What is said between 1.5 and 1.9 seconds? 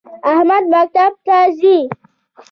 ځی